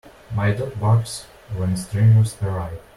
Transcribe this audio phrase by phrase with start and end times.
[0.33, 1.25] My dog barks
[1.55, 2.79] when strangers arrive.